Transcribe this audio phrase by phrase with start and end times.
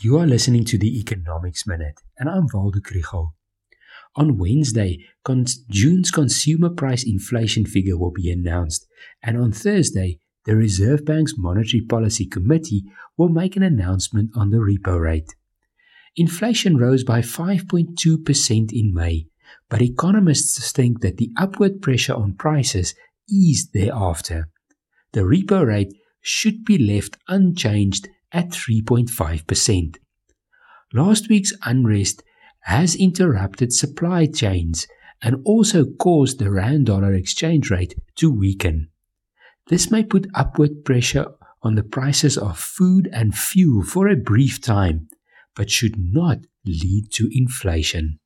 [0.00, 3.32] You are listening to the Economics Minute, and I'm Waldo Krugell.
[4.14, 5.04] On Wednesday,
[5.70, 8.86] June's consumer price inflation figure will be announced,
[9.24, 12.84] and on Thursday, the Reserve Bank's Monetary Policy Committee
[13.16, 15.34] will make an announcement on the repo rate.
[16.14, 19.26] Inflation rose by 5.2% in May,
[19.68, 22.94] but economists think that the upward pressure on prices
[23.28, 24.48] eased thereafter.
[25.10, 29.96] The repo rate should be left unchanged at 3.5%.
[30.92, 32.22] Last week's unrest
[32.60, 34.86] has interrupted supply chains
[35.22, 38.88] and also caused the rand dollar exchange rate to weaken.
[39.68, 41.26] This may put upward pressure
[41.62, 45.08] on the prices of food and fuel for a brief time,
[45.54, 48.18] but should not lead to inflation.